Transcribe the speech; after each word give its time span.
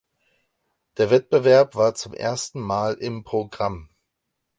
Der 0.97 1.11
Wettbewerb 1.11 1.75
war 1.75 1.93
zum 1.93 2.15
ersten 2.15 2.59
Mal 2.59 2.95
im 2.95 3.23
Programm. 3.23 3.89